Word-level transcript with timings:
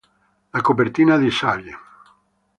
La 0.49 0.61
copertina 0.61 1.15
di 1.19 1.29
"Sgt. 1.29 1.77